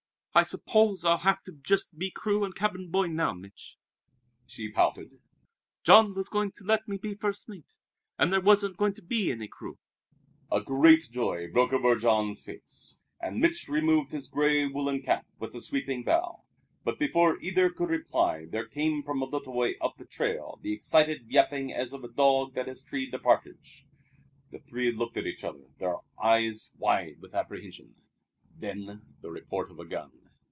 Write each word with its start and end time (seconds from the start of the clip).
"I 0.33 0.43
suppose 0.43 1.03
I'll 1.03 1.17
have 1.17 1.43
to 1.43 1.51
be 1.51 1.59
just 1.61 1.93
crew 2.15 2.45
and 2.45 2.55
cabin 2.55 2.89
boy 2.89 3.07
now, 3.07 3.33
Mich'," 3.33 3.75
she 4.45 4.71
pouted. 4.71 5.19
"Jean 5.83 6.13
was 6.13 6.29
going 6.29 6.51
to 6.53 6.63
let 6.63 6.87
me 6.87 6.95
be 6.95 7.13
first 7.15 7.49
mate, 7.49 7.67
and 8.17 8.31
there 8.31 8.39
wasn't 8.39 8.77
to 8.77 9.01
be 9.01 9.29
any 9.29 9.49
crew." 9.49 9.77
A 10.49 10.61
great 10.61 11.11
joy 11.11 11.51
broke 11.51 11.73
over 11.73 11.97
Jean's 11.97 12.41
face, 12.41 13.01
and 13.19 13.41
Mich' 13.41 13.67
removed 13.67 14.13
his 14.13 14.29
gray 14.29 14.65
woolen 14.65 15.01
cap 15.01 15.25
with 15.37 15.53
a 15.53 15.59
sweeping 15.59 16.05
bow. 16.05 16.45
But 16.85 16.97
before 16.97 17.37
either 17.41 17.69
could 17.69 17.89
reply 17.89 18.45
there 18.45 18.69
came 18.69 19.03
from 19.03 19.21
a 19.21 19.25
little 19.25 19.53
way 19.53 19.77
up 19.79 19.97
the 19.97 20.05
trail 20.05 20.59
the 20.61 20.71
excited 20.71 21.25
yapping 21.29 21.73
as 21.73 21.91
of 21.91 22.05
a 22.05 22.13
dog 22.13 22.53
that 22.53 22.69
has 22.69 22.85
treed 22.85 23.13
a 23.13 23.19
partridge. 23.19 23.85
The 24.49 24.59
three 24.59 24.91
looked 24.91 25.17
at 25.17 25.27
each 25.27 25.43
other, 25.43 25.65
their 25.77 25.97
eyes 26.23 26.73
wide 26.77 27.17
with 27.19 27.35
apprehension. 27.35 27.95
Then 28.55 29.01
the 29.19 29.29
report 29.29 29.69
of 29.69 29.77
a 29.77 29.83
gun. 29.85 30.13